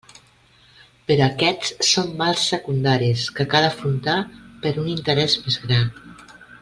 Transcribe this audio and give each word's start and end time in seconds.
Però 1.09 1.25
aquests 1.25 1.89
són 1.89 2.09
mals 2.21 2.45
secundaris 2.53 3.27
que 3.41 3.47
cal 3.55 3.67
afrontar 3.69 4.17
per 4.65 4.73
un 4.85 4.89
interès 4.95 5.37
més 5.45 5.61
gran. 5.69 5.89